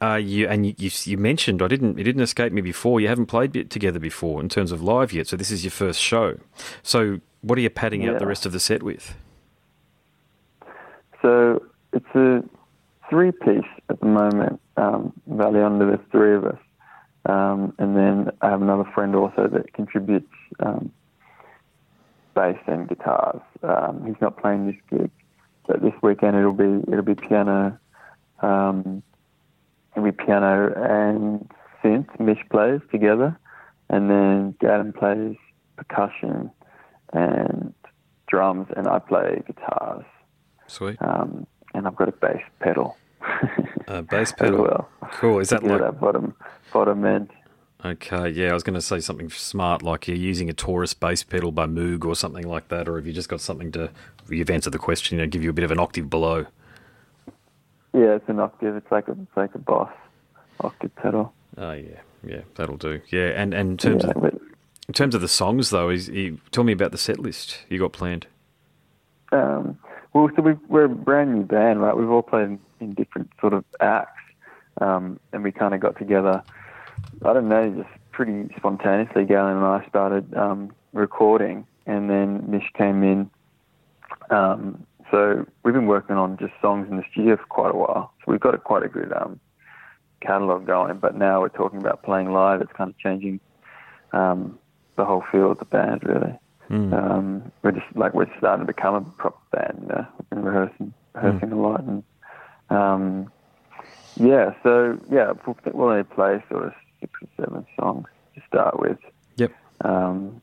[0.00, 3.00] uh, you and you, you you mentioned I didn't it didn't escape me before.
[3.00, 5.26] You haven't played together before in terms of live yet.
[5.26, 6.38] So this is your first show.
[6.84, 9.16] So what are you padding out the rest of the set with?
[11.22, 11.60] So
[11.92, 12.44] it's a
[13.10, 14.60] three piece at the moment.
[14.76, 15.86] um, Under.
[15.86, 16.58] There's three of us,
[17.28, 20.92] um, and then I have another friend also that contributes um,
[22.36, 23.40] bass and guitars.
[23.62, 25.10] Um, he's not playing this gig,
[25.66, 27.78] but this weekend it'll be it'll be piano.
[28.40, 29.02] Um,
[29.96, 31.50] it'll be piano and
[31.82, 32.20] synth.
[32.20, 33.36] Mish plays together,
[33.88, 35.36] and then Gaden plays
[35.76, 36.50] percussion
[37.12, 37.74] and
[38.28, 40.04] drums, and I play guitars.
[40.66, 40.96] Sweet.
[41.00, 42.96] Um, and I've got a bass pedal.
[43.88, 44.62] Uh, bass as pedal.
[44.62, 44.88] well.
[45.12, 45.38] Cool.
[45.40, 46.34] Is that like that bottom
[46.72, 47.30] bottom end.
[47.86, 48.28] Okay?
[48.30, 51.52] Yeah, I was going to say something smart, like you're using a Taurus bass pedal
[51.52, 53.90] by Moog or something like that, or have you just got something to?
[54.28, 55.18] You've answered the question.
[55.18, 56.46] You know, give you a bit of an octave below.
[57.94, 58.76] Yeah, it's an octave.
[58.76, 59.92] It's like a it's like a boss
[60.60, 61.32] octave pedal.
[61.56, 63.00] Oh yeah, yeah, that'll do.
[63.08, 64.34] Yeah, and and in terms Yeah, of but,
[64.88, 67.78] in terms of the songs though, is you, tell me about the set list you
[67.78, 68.26] got planned.
[69.32, 69.78] um,
[70.12, 71.96] well, so we we're a brand new band, right?
[71.96, 74.20] We've all played in, in different sort of acts,
[74.80, 76.42] um, and we kind of got together.
[77.24, 79.24] I don't know, just pretty spontaneously.
[79.24, 83.30] Galen and I started um, recording, and then Mish came in.
[84.30, 88.12] Um, so we've been working on just songs in the studio for quite a while.
[88.20, 89.40] So we've got a, quite a good um,
[90.20, 90.98] catalog going.
[90.98, 92.60] But now we're talking about playing live.
[92.60, 93.40] It's kind of changing
[94.12, 94.58] um,
[94.96, 96.38] the whole feel of the band, really.
[96.70, 96.92] Mm.
[96.92, 99.78] Um, we're just like we're starting to become a proper band.
[99.82, 100.06] You know?
[100.18, 102.02] We've been rehearsing, rehearsing a lot, and
[102.70, 103.32] um,
[104.16, 104.54] yeah.
[104.64, 108.98] So yeah, we'll, we'll only play sort of six or seven songs to start with.
[109.36, 109.52] Yep.
[109.84, 110.40] Um,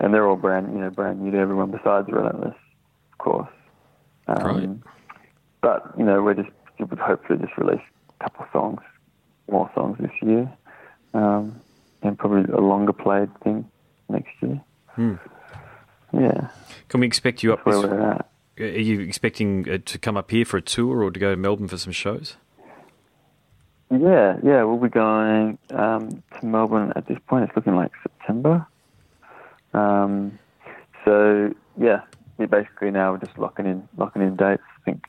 [0.00, 2.54] and they're all brand, you know, brand new to everyone besides Relentless,
[3.12, 3.48] of course.
[4.28, 4.68] Um, Right.
[5.62, 7.80] But you know, we're just we would hopefully just release
[8.20, 8.80] a couple of songs,
[9.50, 10.50] more songs this year,
[11.14, 11.60] um,
[12.02, 13.68] and probably a longer played thing
[14.08, 14.60] next year.
[14.94, 15.14] Hmm.
[16.12, 16.48] Yeah,
[16.88, 17.90] Can we expect you up where this?
[17.90, 18.28] we're at.
[18.58, 21.36] Are you expecting uh, to come up here for a tour or to go to
[21.36, 22.36] Melbourne for some shows?
[23.90, 27.44] Yeah, yeah, we'll be going um, to Melbourne at this point.
[27.44, 28.66] It's looking like September.
[29.72, 30.38] Um,
[31.04, 32.02] so yeah,
[32.38, 34.62] yeah, basically now we're just locking in locking in dates.
[34.78, 35.04] I think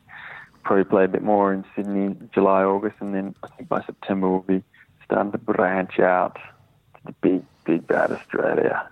[0.64, 4.30] probably play a bit more in Sydney, July, August, and then I think by September
[4.30, 4.64] we'll be
[5.06, 8.88] starting to branch out to the big, big bad Australia,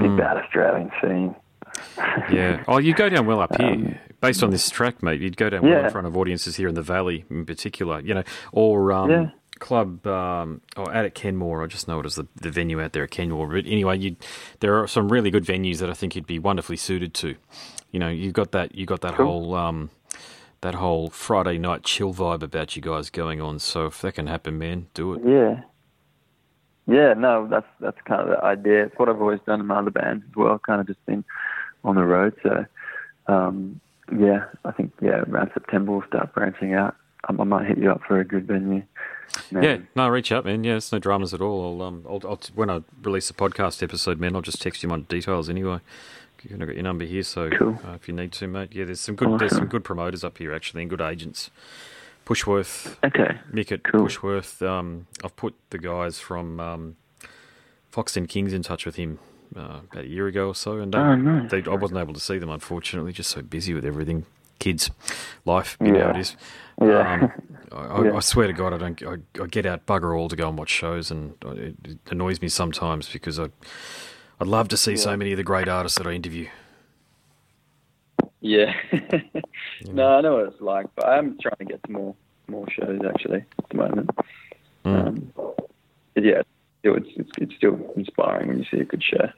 [0.00, 1.34] big bad Australian scene.
[2.30, 2.62] Yeah.
[2.68, 4.00] Oh, you go down well up here.
[4.20, 5.90] Based on this track, mate, you'd go down well in Um, Yeah.
[5.90, 8.00] front of audiences here in the Valley, in particular.
[8.00, 9.26] You know, or um, Yeah.
[9.60, 11.62] club um, or out at Kenmore.
[11.62, 13.46] I just know it as the, the venue out there at Kenmore.
[13.48, 14.16] But anyway,
[14.60, 17.36] there are some really good venues that I think you'd be wonderfully suited to.
[17.92, 19.26] You know, you've got that you got that Cool.
[19.26, 19.90] whole um,
[20.60, 23.58] that whole Friday night chill vibe about you guys going on.
[23.60, 25.22] So if that can happen, man, do it.
[25.24, 25.62] Yeah.
[26.86, 28.86] Yeah, no, that's that's kind of the idea.
[28.86, 31.22] It's what I've always done in my other bands as well, kind of just been
[31.88, 32.34] on the road.
[32.42, 32.66] So,
[33.26, 33.80] um,
[34.16, 36.96] yeah, I think, yeah, around September we'll start branching out.
[37.28, 38.82] I, I might hit you up for a good venue.
[39.50, 39.62] Man.
[39.62, 40.64] Yeah, no, reach out, man.
[40.64, 41.80] Yeah, it's no dramas at all.
[41.80, 44.88] I'll, um, I'll, I'll, when I release the podcast episode, man, I'll just text you
[44.88, 45.80] my details anyway.
[46.50, 47.78] I've got your number here, so Cool.
[47.86, 48.70] uh, if you need to, mate.
[48.72, 51.50] Yeah, there's some good, there's some good promoters up here actually, and good agents.
[52.24, 53.38] Pushworth, Okay.
[53.52, 54.02] Mick at Cool.
[54.06, 54.62] Pushworth.
[54.66, 56.96] Um, I've put the guys from um,
[58.14, 59.18] and Kings in touch with him
[59.56, 61.50] uh, about a year ago or so, and Oh, nice.
[61.50, 64.26] they, I wasn't able to see them unfortunately, just so busy with everything,
[64.58, 64.90] kids,
[65.44, 66.16] life, you know how it
[66.80, 67.12] Yeah.
[67.12, 67.32] Um,
[67.72, 68.16] I, Yeah.
[68.16, 69.02] I, swear to God, I don't.
[69.02, 72.40] I, I get out bugger all to go and watch shows, and it, it annoys
[72.40, 73.48] me sometimes because I,
[74.40, 76.48] I'd love to see so many of the great artists that I interview.
[78.40, 78.72] Yeah.
[79.90, 82.14] no, I know what it's like, but I'm trying to get to more
[82.46, 84.10] more shows actually at the moment.
[84.84, 85.06] Mm.
[85.06, 85.32] Um,
[86.14, 86.24] but
[86.82, 89.30] yeah, it's, it's it's still inspiring when you see a good show.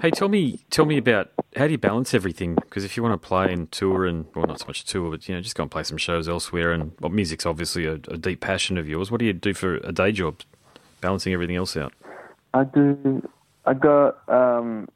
[0.00, 2.54] Hey, tell me, tell me about how do you balance everything?
[2.54, 5.28] Because if you want to play and tour, and well, not so much tour, but
[5.28, 6.72] you know, just go and play some shows elsewhere.
[6.72, 9.10] And well, music's obviously a, a deep passion of yours.
[9.10, 10.40] What do you do for a day job,
[11.00, 11.92] balancing everything else out?
[12.54, 13.28] I do.
[13.66, 14.26] I got.
[14.28, 14.88] Um,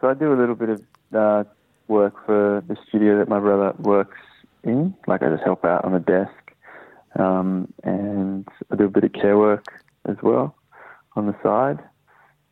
[0.00, 1.44] so I do a little bit of uh,
[1.88, 4.18] work for the studio that my brother works
[4.62, 4.94] in.
[5.08, 6.52] Like I just help out on the desk,
[7.18, 9.64] um, and I do a bit of care work
[10.04, 10.54] as well
[11.16, 11.78] on the side,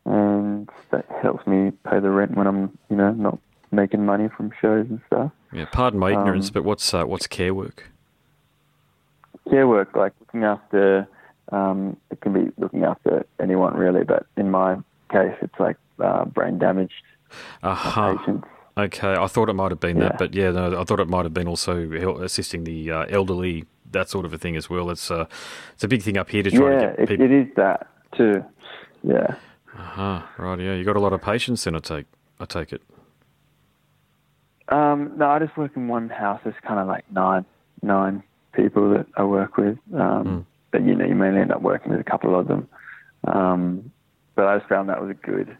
[0.05, 3.39] and that helps me pay the rent when I'm, you know, not
[3.71, 5.31] making money from shows and stuff.
[5.51, 7.89] Yeah, pardon my ignorance, Um, but what's uh, what's care work?
[9.49, 11.07] care work, like looking after,
[11.51, 14.75] um, it can be looking after anyone really, but in my
[15.11, 16.93] case, it's like uh, brain damaged
[17.63, 18.17] Aha.
[18.17, 18.47] patients.
[18.77, 21.23] Okay, I thought it might have been that, but yeah, no, I thought it might
[21.25, 21.89] have been also
[22.23, 24.89] assisting the uh, elderly, that sort of a thing as well.
[24.89, 25.27] It's uh,
[25.75, 27.25] it's a big thing up here to try Yeah, to get people.
[27.25, 28.43] it is that too.
[29.05, 29.35] Yeah.
[29.77, 31.75] Ah, right, yeah, you got a lot of patience then.
[31.75, 32.05] I take,
[32.39, 32.81] I take it.
[34.69, 36.41] Um, no, I just work in one house.
[36.43, 37.45] There's kind of like nine,
[37.81, 39.77] nine people that I work with.
[39.93, 42.67] Um, but you know, you mainly end up working with a couple of them.
[43.25, 43.91] Um,
[44.35, 45.55] but I just found that was a good,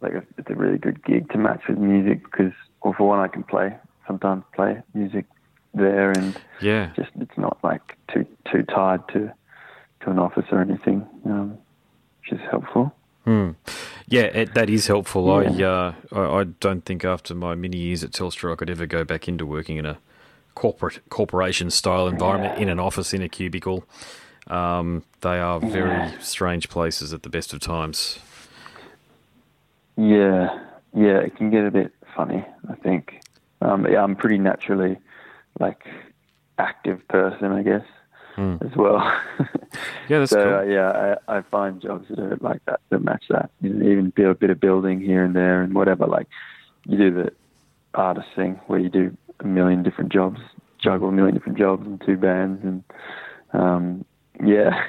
[0.00, 3.20] like, a, it's a really good gig to match with music because, well, for one,
[3.20, 5.24] I can play sometimes play music
[5.72, 9.32] there, and yeah, just it's not like too too tied to
[10.02, 11.58] to an office or anything, um,
[12.30, 12.94] which is helpful.
[13.24, 13.50] Hmm.
[14.06, 15.42] Yeah, it, that is helpful.
[15.42, 15.92] Yeah.
[16.12, 18.86] I, uh, I I don't think after my many years at Telstra I could ever
[18.86, 19.98] go back into working in a
[20.54, 22.62] corporate corporation style environment Yeah.
[22.64, 23.84] in an office in a cubicle.
[24.46, 26.18] Um, they are very Yeah.
[26.20, 28.18] strange places at the best of times.
[29.96, 30.58] Yeah,
[30.94, 32.44] yeah, it can get a bit funny.
[32.68, 33.20] I think.
[33.62, 34.98] Um, yeah, I'm pretty naturally
[35.60, 35.86] like
[36.58, 37.84] active person, I guess,
[38.34, 38.56] Hmm.
[38.60, 39.00] as well.
[40.08, 40.54] Yeah, that's so cool.
[40.54, 43.50] uh, yeah, I, I find jobs that are like that that match that.
[43.60, 46.06] You know, even do a bit of building here and there and whatever.
[46.06, 46.28] Like
[46.86, 47.32] you do the
[47.94, 50.38] artist thing where you do a million different jobs,
[50.78, 52.84] juggle a million different jobs in two bands, and
[53.52, 54.04] um,
[54.44, 54.86] yeah,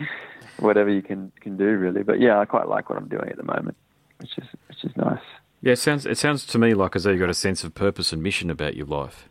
[0.58, 2.02] whatever you can can do really.
[2.02, 3.76] But yeah, I quite like what I'm doing at the moment,
[4.18, 5.22] which is which is nice.
[5.60, 7.74] Yeah, it sounds it sounds to me like as though you've got a sense of
[7.74, 9.28] purpose and mission about your life.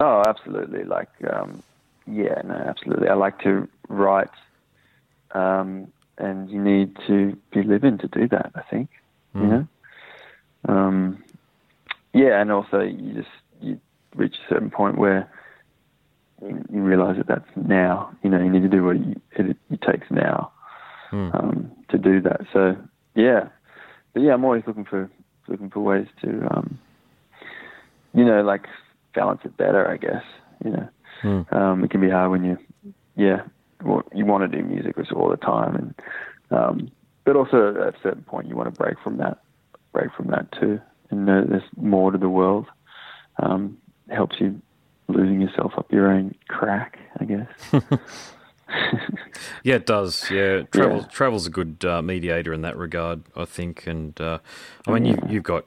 [0.00, 0.84] Oh, absolutely.
[0.84, 1.62] Like, um,
[2.06, 3.08] yeah, no, absolutely.
[3.08, 4.30] I like to write,
[5.32, 8.50] um, and you need to be living to do that.
[8.54, 8.90] I think,
[9.34, 9.48] you Mm.
[9.50, 9.66] know.
[10.68, 11.24] Um,
[12.12, 13.28] yeah, and also you just
[13.60, 13.80] you
[14.14, 15.30] reach a certain point where
[16.42, 18.10] you, you realize that that's now.
[18.22, 20.52] You know, you need to do what you, it, it takes now
[21.10, 21.30] Hmm.
[21.34, 22.42] um, to do that.
[22.52, 22.76] So,
[23.14, 23.48] yeah,
[24.12, 25.10] but yeah, I'm always looking for
[25.48, 26.78] looking for ways to, um,
[28.14, 28.66] you know, like
[29.14, 29.88] balance it better.
[29.88, 30.22] I guess
[30.64, 30.88] you know,
[31.22, 31.42] Hmm.
[31.52, 32.58] um, it can be hard when you,
[33.16, 33.42] yeah,
[33.84, 35.94] well, you want to do music all the time, and
[36.58, 36.90] um,
[37.24, 39.38] but also at a certain point you want to break from that,
[39.92, 40.80] break from that too,
[41.10, 42.66] and know there's more to the world.
[43.42, 43.78] Um,
[44.08, 44.60] it helps you
[45.08, 47.48] losing yourself up your own crack, I guess.
[49.62, 50.30] Yeah, it does.
[50.30, 51.06] Yeah, travel Yeah.
[51.10, 53.86] travel's a good uh, mediator in that regard, I think.
[53.86, 54.38] And uh,
[54.86, 55.64] I mean, you, you've got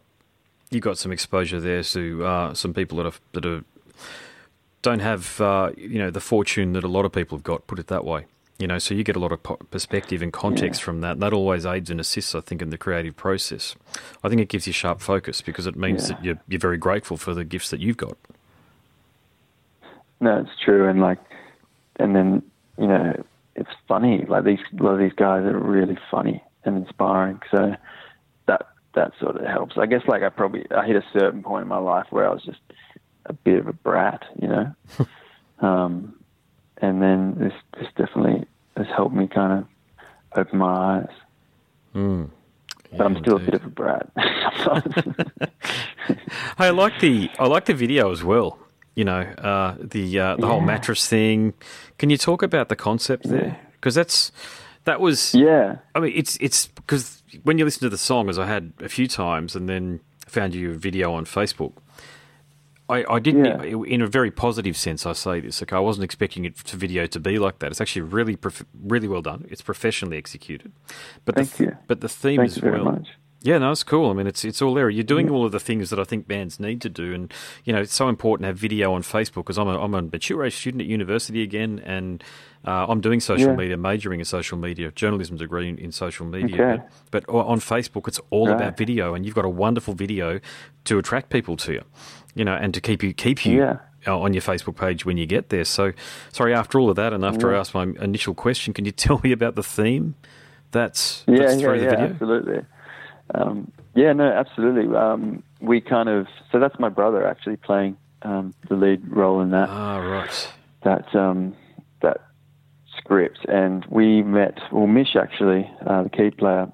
[0.70, 3.64] you've got some exposure there to uh, some people that are that are
[4.84, 7.66] don't have uh, you know the fortune that a lot of people have got.
[7.66, 8.26] Put it that way.
[8.60, 9.42] You know, so you get a lot of
[9.72, 10.86] perspective and context Yeah.
[10.86, 11.14] from that.
[11.14, 13.76] And that always aids and assists, I think, in the creative process.
[14.24, 16.16] I think it gives you sharp focus because it means Yeah.
[16.16, 18.16] that you're, you're very grateful for the gifts that you've got.
[20.22, 21.18] No, it's true, and like,
[21.98, 22.44] and then
[22.78, 23.24] you know,
[23.56, 24.24] it's funny.
[24.28, 27.42] Like these, a lot of these guys are really funny and inspiring.
[27.52, 27.76] So
[28.46, 29.78] that that sort of helps.
[29.78, 32.34] I guess like I probably I hit a certain point in my life where I
[32.34, 32.60] was just
[33.26, 34.76] a bit of a brat, you know,
[35.68, 36.14] um,
[36.78, 38.46] and then this this definitely
[38.78, 39.66] has helped me kind of
[40.38, 41.10] open my eyes.
[41.96, 42.30] Mm.
[42.92, 44.10] But I'm Yeah, still a bit of a brat.
[46.58, 48.60] Hey, I like the I like the video as well.
[48.96, 51.54] You know, uh, the uh, the whole mattress thing.
[51.98, 53.60] Can you talk about the concept there?
[53.74, 54.32] Because that's
[54.84, 55.34] that was.
[55.34, 58.74] yeah, I mean, it's it's because when you listen to the song, as I had
[58.80, 61.74] a few times, and then found your video on Facebook.
[62.96, 63.64] I, I didn't, Yeah.
[63.96, 65.62] in a very positive sense, I say this.
[65.64, 67.72] Okay, I wasn't expecting it to video to be like that.
[67.72, 68.38] It's actually really,
[68.94, 69.46] really well done.
[69.50, 70.72] It's professionally executed,
[71.26, 71.78] but Thank the you.
[71.88, 72.94] but the theme thank as you very well.
[72.94, 73.08] much.
[73.44, 74.10] Yeah, no, it's cool.
[74.10, 74.90] I mean, it's it's all there.
[74.90, 77.32] You're doing all of the things that I think bands need to do, and
[77.66, 80.02] you know, it's so important to have video on Facebook because I'm a I'm a
[80.02, 82.24] mature age student at university again, and
[82.66, 83.56] uh, I'm doing social Yeah.
[83.58, 86.56] media, majoring in social media, journalism degree in, in social media.
[86.56, 86.84] Okay.
[87.12, 88.56] But, but on Facebook, it's all Right.
[88.56, 90.40] about video, and you've got a wonderful video
[90.86, 91.84] to attract people to you,
[92.36, 93.58] you know, and to keep you keep you.
[93.58, 93.78] Yeah.
[94.06, 95.64] On your Facebook page when you get there.
[95.64, 95.94] So,
[96.34, 99.22] sorry, after all of that, and after I asked my initial question, can you tell
[99.24, 100.16] me about the theme
[100.72, 102.06] that's, Yeah, that's yeah, through the yeah, video?
[102.08, 102.66] absolutely.
[103.34, 104.96] Um, yeah, no, absolutely.
[104.96, 109.52] Um, we kind of so that's my brother actually playing um, the lead role in
[109.52, 110.54] that Ah, right.
[110.84, 111.56] that um,
[112.02, 112.22] that
[112.98, 114.60] script, and we met.
[114.72, 116.72] Well, Mish actually, uh, the key player,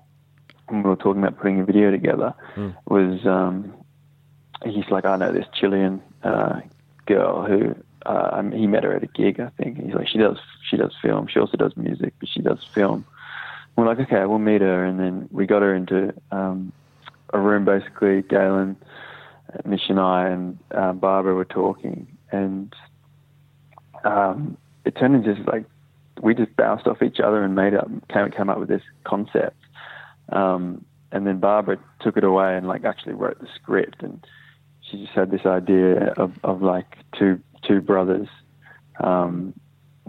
[0.68, 2.70] when we were talking about putting a video together, Hmm.
[2.88, 3.74] was um,
[4.66, 6.62] he's like, I know this Chilean uh,
[7.06, 7.76] girl who.
[8.06, 9.78] Uh, he met her at a gig, I think.
[9.78, 11.28] He's like, she does, she does film.
[11.28, 13.06] She also does music, but she does film.
[13.80, 16.74] We're like, okay, we'll meet her, and then we got her into um,
[17.32, 17.64] a room.
[17.64, 18.76] Basically, Galen,
[19.64, 22.76] Mish, and I, and uh, Barbara were talking, and
[24.04, 25.64] um, it turned into just like
[26.22, 29.56] we just bounced off each other and made up, came, came up with this concept.
[30.28, 34.28] Um, and then Barbara took it away and like actually wrote the script, and
[34.82, 38.28] she just had this idea of, of like two two brothers
[39.02, 39.58] um,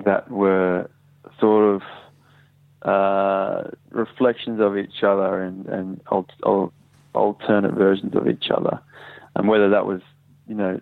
[0.05, 0.91] that were
[1.39, 1.83] sort of
[2.83, 6.73] uh, reflections of each other and, and al- al-
[7.15, 8.81] alternate versions of each other.
[9.37, 10.01] And whether that was,
[10.49, 10.81] you know,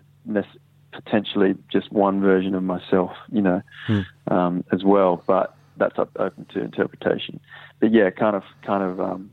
[0.91, 4.01] potentially just one version of myself, you know, Hmm.
[4.27, 5.23] um, as well.
[5.27, 7.39] But that's up, open to interpretation.
[7.79, 9.29] But yeah, kind of, kind of um,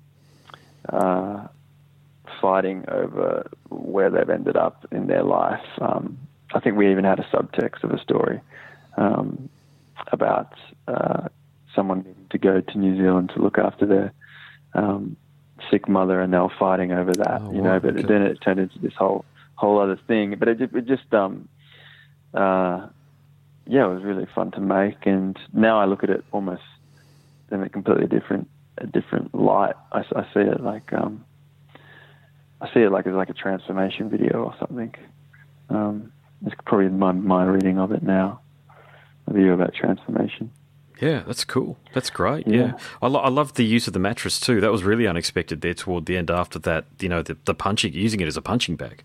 [0.88, 1.46] uh,
[2.40, 5.64] fighting over where they've ended up in their life.
[5.80, 6.18] Um,
[6.54, 8.40] I think we even had a subtext of a story
[8.96, 9.48] um,
[10.12, 10.52] about
[10.86, 11.28] uh,
[11.74, 12.04] someone
[12.38, 14.12] to go to New Zealand to look after their
[14.74, 15.16] um,
[15.70, 17.80] sick mother, and they were fighting over that, Oh, you wow, know.
[17.80, 18.02] But okay.
[18.06, 20.36] then it turned into this whole whole other thing.
[20.38, 21.48] But it, it just um,
[22.34, 22.88] uh,
[23.66, 26.62] yeah, it was really fun to make, and now I look at it almost
[27.50, 29.74] in a completely different a different light.
[29.92, 30.02] I
[30.34, 31.24] see it like um,
[32.60, 34.94] I see it like as like a transformation video or something.
[35.70, 36.12] Um,
[36.44, 38.40] it's probably my my reading of it now,
[39.26, 40.50] a video about transformation.
[41.00, 41.76] Yeah, that's cool.
[41.92, 42.46] That's great.
[42.46, 42.72] Yeah, Yeah.
[43.02, 44.60] I, lo- I love the use of the mattress too.
[44.60, 46.30] That was really unexpected there toward the end.
[46.30, 49.02] After that, you know, the, the punching, using it as a punching bag,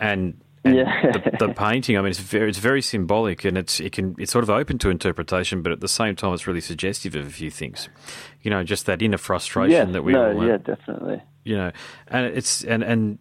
[0.00, 1.12] and, and Yeah.
[1.12, 1.98] the, the painting.
[1.98, 4.78] I mean, it's very, it's very symbolic, and it's it can it's sort of open
[4.78, 7.88] to interpretation, but at the same time, it's really suggestive of a few things.
[8.42, 11.20] You know, just that inner frustration Yeah, that we no, all yeah, definitely.
[11.44, 11.72] you know,
[12.08, 13.18] and it's and and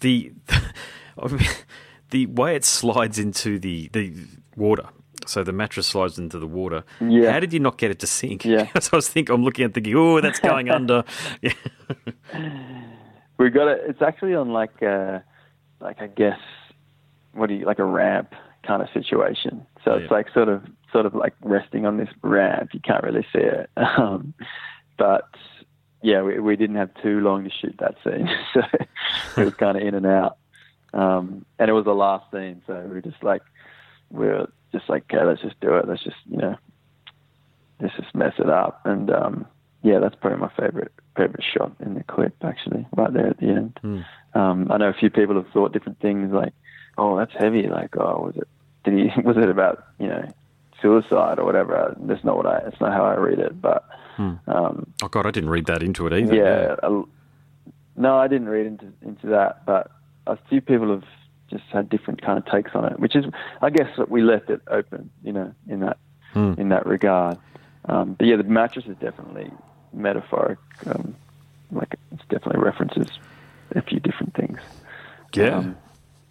[0.00, 0.32] the
[2.10, 4.14] the way it slides into the the
[4.56, 4.88] water.
[5.28, 6.84] So the mattress slides into the water.
[7.00, 7.32] Yeah.
[7.32, 8.44] How did you not get it to sink?
[8.44, 8.68] Yeah.
[8.80, 11.04] so I was thinking, I'm looking at thinking, oh, that's going under.
[11.42, 11.52] Yeah.
[13.36, 13.82] We got it.
[13.88, 15.22] It's actually on like a,
[15.80, 16.38] like I guess
[17.32, 18.32] what do you like a ramp
[18.66, 19.66] kind of situation.
[19.84, 22.70] So it's like sort of sort of like resting on this ramp.
[22.72, 23.68] You can't really see it.
[23.76, 24.34] Um,
[24.96, 25.28] but
[26.02, 28.60] yeah, we we didn't have too long to shoot that scene, so
[29.36, 30.38] it was kind of in and out.
[30.92, 33.42] Um, and it was the last scene, so we were just like
[34.10, 35.88] we were just like, okay, let's just do it.
[35.88, 36.56] Let's just you know,
[37.80, 38.80] let's just mess it up.
[38.84, 39.46] And um,
[39.82, 43.46] yeah, that's probably my favorite favorite shot in the clip, actually, right there at the
[43.48, 43.78] end.
[44.34, 46.52] Um, I know a few people have thought different things, like,
[46.98, 47.68] oh, that's heavy.
[47.68, 48.48] Like, oh, was it?
[48.84, 49.20] Did he?
[49.22, 50.28] Was it about you know
[50.82, 51.96] suicide or whatever?
[52.00, 52.60] That's not what I.
[52.64, 53.60] That's not how I read it.
[53.60, 53.84] But
[54.18, 56.34] um, Oh God, I didn't read that into it either.
[56.34, 57.02] yeah, a-
[57.96, 59.64] no, I didn't read into into that.
[59.64, 59.90] But
[60.26, 61.04] a few people have
[61.50, 63.24] just had different kind of takes on it, which is,
[63.60, 65.98] I guess, that we left it open, you know, in that
[66.32, 66.54] Hmm.
[66.58, 67.38] in that regard.
[67.88, 69.52] Um, but yeah, the mattress is definitely
[69.92, 70.58] metaphoric.
[70.84, 71.14] Um,
[71.70, 73.06] like it's definitely references
[73.74, 74.58] a few different things.
[75.34, 75.58] Yeah.
[75.58, 75.76] Um,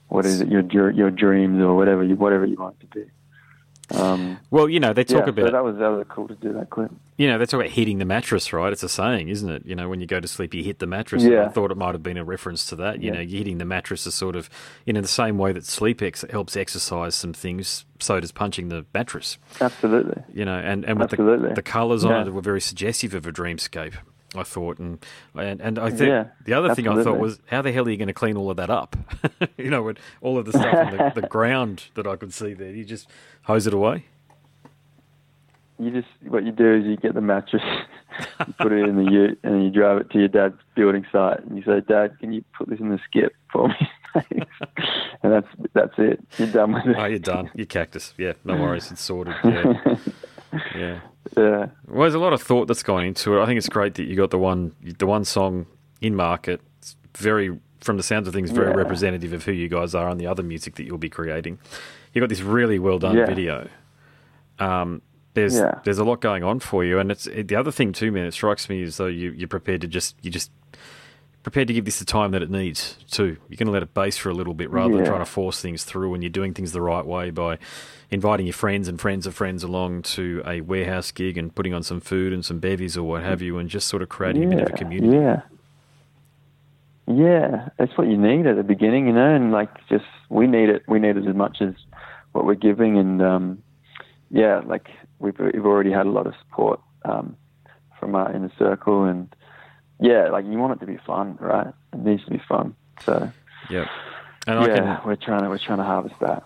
[0.09, 0.49] what is it?
[0.49, 3.05] Your your your dreams or whatever you whatever you want to be.
[3.91, 6.35] Um, Well, you know, they talk yeah, about so that was that was cool to
[6.35, 6.91] do that clip.
[7.17, 8.71] you know they talk about hitting the mattress, right?
[8.71, 9.65] It's a saying, isn't it?
[9.65, 11.23] You know, when you go to sleep, you hit the mattress.
[11.23, 11.45] Yeah.
[11.45, 13.01] I thought it might have been a reference to that.
[13.01, 13.15] You Yeah.
[13.15, 14.49] know, you're hitting the mattress is sort of,
[14.85, 17.85] you know, the same way that sleep ex- helps exercise some things.
[17.99, 19.37] So does punching the mattress.
[19.61, 20.23] Absolutely.
[20.33, 21.53] You know, and and with the Absolutely.
[21.53, 22.25] the colours on Yeah.
[22.27, 23.93] it were very suggestive of a dreamscape.
[24.35, 25.03] I thought, and
[25.35, 27.89] and, and I think Yeah, the other thing I thought was, how the hell are
[27.89, 28.95] you going to clean all of that up?
[29.57, 32.53] you know, with all of the stuff on the, the ground that I could see
[32.53, 33.07] there, you just
[33.43, 34.05] hose it away.
[35.79, 37.63] You just what you do is you get the mattress,
[38.47, 41.39] you put it in the ute, and you drive it to your dad's building site,
[41.43, 43.75] and you say, "Dad, can you put this in the skip for me?"
[45.23, 46.19] And that's that's it.
[46.37, 46.95] You're done with it.
[46.97, 47.49] Oh, you're done.
[47.55, 48.13] You're cactus.
[48.17, 48.91] Yeah, no worries.
[48.91, 49.35] It's sorted.
[49.43, 49.95] Yeah.
[50.75, 50.99] Yeah.
[51.37, 53.41] yeah, Well, there's a lot of thought that's gone into it.
[53.41, 55.65] I think it's great that you got the one the one song
[56.01, 56.61] in market.
[56.79, 58.75] It's very, from the sounds of things, very Yeah.
[58.77, 61.59] representative of who you guys are and the other music that you'll be creating.
[62.13, 63.25] You got this really well done Yeah.
[63.25, 63.67] video.
[64.59, 65.01] Um,
[65.33, 65.79] there's Yeah.
[65.83, 68.25] there's a lot going on for you, and it's it, the other thing too, man.
[68.25, 70.51] It strikes me as though you you're prepared to just you just
[71.43, 73.37] prepared to give this the time that it needs too.
[73.49, 75.61] You're going to let it base for a little bit rather than trying to force
[75.61, 76.13] things through.
[76.13, 77.59] And you're doing things the right way by
[78.09, 81.83] inviting your friends and friends of friends along to a warehouse gig and putting on
[81.83, 84.55] some food and some bevies or what have you, and just sort of creating a
[84.55, 85.17] bit of a community.
[85.17, 85.41] Yeah.
[87.05, 90.69] Yeah, that's what you need at the beginning, you know, and like just we need
[90.69, 90.83] it.
[90.87, 91.73] We need it as much as
[92.31, 93.63] what we're giving, and um,
[94.31, 94.87] yeah, like
[95.19, 97.35] we've we've already had a lot of support um,
[97.99, 99.35] from our inner circle, and
[100.03, 101.67] yeah, like you want it to be fun, right?
[101.93, 102.75] It needs to be fun.
[103.05, 103.31] So
[103.69, 103.87] Yeah.
[104.45, 106.43] And I yeah, can, we're trying to we're trying to harvest that.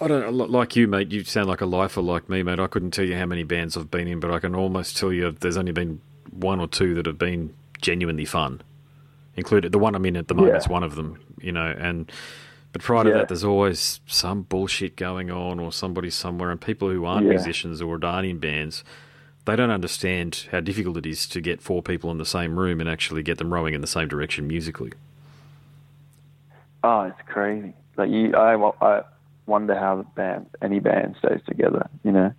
[0.00, 1.10] I don't like you, mate.
[1.10, 2.58] You sound like a lifer like me, mate.
[2.60, 5.12] I couldn't tell you how many bands I've been in, but I can almost tell
[5.12, 8.62] you there's only been one or two that have been genuinely fun.
[9.36, 11.74] Included the one I'm in at the moment is one of them, you know.
[11.78, 12.10] And
[12.72, 13.16] but prior to Yeah.
[13.16, 17.32] that, there's always some bullshit going on, or somebody somewhere, and people who aren't Yeah.
[17.32, 18.84] musicians or aren't in bands,
[19.44, 22.80] they don't understand how difficult it is to get four people in the same room
[22.80, 24.92] and actually get them rowing in the same direction musically.
[26.82, 27.74] Oh, it's crazy.
[27.96, 29.02] Like you, I, I
[29.46, 31.88] wonder how the band, any band, stays together.
[32.04, 32.32] You know,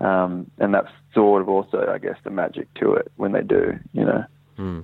[0.00, 3.78] um, and that's sort of also, I guess, the magic to it when they do.
[3.92, 4.24] You know,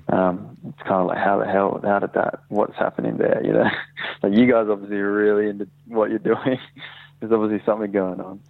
[0.08, 2.40] Um, it's kind of like how the hell, how did that?
[2.48, 3.40] What's happening there?
[3.44, 3.70] You know,
[4.22, 6.58] like you guys obviously are really into what you're doing.
[7.20, 8.40] There's obviously something going on.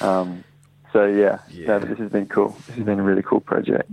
[0.00, 0.44] Um,
[0.92, 1.66] so yeah, Yeah.
[1.66, 2.56] no, this has been cool.
[2.66, 3.90] This has been a really cool project.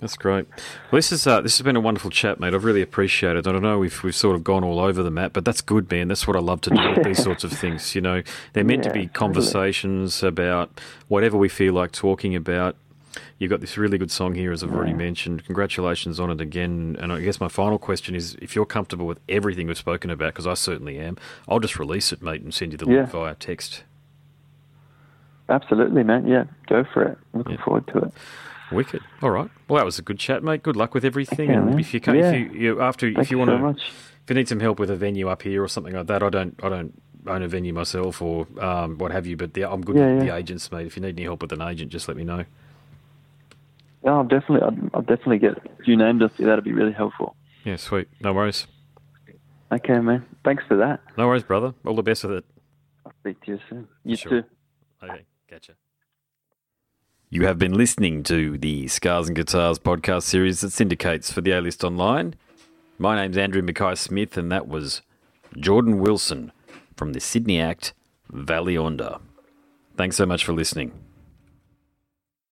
[0.00, 0.46] That's great.
[0.90, 2.52] Well, this is uh, this has been a wonderful chat, mate.
[2.52, 3.48] I've really appreciated it.
[3.48, 5.90] I don't know we've we've sort of gone all over the map, but that's good,
[5.90, 6.08] man.
[6.08, 7.94] That's what I love to do with these sorts of things.
[7.94, 8.22] You know,
[8.52, 12.76] they're meant to be conversations about whatever we feel like talking about.
[13.38, 15.46] You've got this really good song here, as I've already mentioned.
[15.46, 16.96] Congratulations on it again.
[17.00, 20.34] And I guess my final question is, if you're comfortable with everything we've spoken about,
[20.34, 21.16] because I certainly am,
[21.48, 23.84] I'll just release it, mate, and send you the link via text.
[25.48, 26.26] Absolutely, man.
[26.26, 27.18] Yeah, go for it.
[27.32, 27.64] Looking Yeah.
[27.64, 28.12] forward to it.
[28.72, 29.00] Wicked.
[29.22, 29.48] All right.
[29.68, 30.62] Well, that was a good chat, mate.
[30.64, 31.50] Good luck with everything.
[31.50, 32.32] And if you can, Yeah.
[32.32, 33.82] if you, you after Thank if you you want so to much.
[34.24, 36.30] if you need some help with a venue up here or something like that, I
[36.30, 39.36] don't, I don't own a venue myself or um, what have you.
[39.36, 40.86] But the, I'm good Yeah, with the agents, mate.
[40.86, 42.44] If you need any help with an agent, just let me know.
[44.04, 46.46] Yeah, I'll definitely, I'll, I'll definitely get a few names off you.
[46.46, 47.36] That'd be really helpful.
[47.64, 48.08] Yeah, sweet.
[48.20, 48.66] No worries.
[49.72, 50.24] Okay, man.
[50.44, 51.00] Thanks for that.
[51.18, 51.74] No worries, brother.
[51.84, 52.44] All the best with it.
[53.04, 53.88] I'll speak to you soon.
[54.04, 54.42] You Sure.
[54.42, 54.48] too.
[55.02, 55.24] Okay,
[57.30, 61.52] You have been listening to the Scars and Guitars podcast series that syndicates for the
[61.52, 62.34] A List Online.
[62.98, 65.02] My name's Andrew Mackay Smith, and that was
[65.58, 66.52] Jordan Wilson
[66.96, 67.94] from the Sydney act
[68.30, 69.20] Valley Onda.
[69.96, 70.92] Thanks so much for listening.